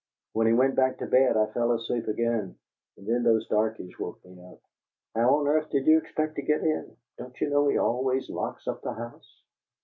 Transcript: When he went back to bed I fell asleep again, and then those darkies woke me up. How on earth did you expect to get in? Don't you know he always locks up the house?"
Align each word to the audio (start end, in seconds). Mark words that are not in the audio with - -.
When 0.33 0.47
he 0.47 0.53
went 0.53 0.73
back 0.73 0.97
to 0.97 1.05
bed 1.05 1.37
I 1.37 1.45
fell 1.51 1.71
asleep 1.73 2.07
again, 2.07 2.55
and 2.97 3.05
then 3.07 3.21
those 3.21 3.47
darkies 3.47 3.99
woke 3.99 4.25
me 4.25 4.43
up. 4.43 4.59
How 5.13 5.35
on 5.35 5.47
earth 5.47 5.69
did 5.69 5.85
you 5.85 5.99
expect 5.99 6.37
to 6.37 6.41
get 6.41 6.61
in? 6.63 6.97
Don't 7.19 7.39
you 7.39 7.51
know 7.51 7.67
he 7.67 7.77
always 7.77 8.27
locks 8.27 8.67
up 8.67 8.81
the 8.81 8.93
house?" 8.93 9.43